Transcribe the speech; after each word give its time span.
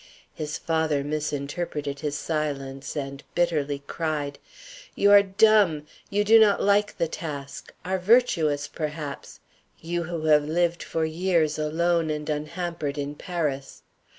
His 0.33 0.57
father 0.57 1.03
misinterpreted 1.03 1.99
his 1.99 2.17
silence, 2.17 2.95
and 2.97 3.23
bitterly 3.35 3.83
cried: 3.85 4.39
"You 4.95 5.11
are 5.11 5.21
dumb! 5.21 5.85
You 6.09 6.23
do 6.23 6.39
not 6.39 6.59
like 6.59 6.97
the 6.97 7.07
task; 7.07 7.71
are 7.85 7.99
virtuous, 7.99 8.67
perhaps 8.67 9.41
you 9.79 10.05
who 10.05 10.23
have 10.25 10.45
lived 10.45 10.81
for 10.81 11.05
years 11.05 11.59
alone 11.59 12.09
and 12.09 12.27
unhampered 12.31 12.97
in 12.97 13.13
Paris. 13.13 13.83